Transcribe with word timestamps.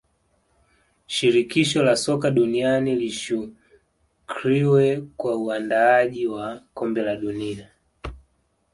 shirikisho 1.07 1.83
la 1.83 1.95
soka 1.95 2.31
duniani 2.31 2.95
lishukriwe 2.95 5.01
kwa 5.17 5.35
uandaaji 5.35 6.27
wa 6.27 6.61
kombe 6.73 7.01
la 7.01 7.15
dunia 7.15 7.69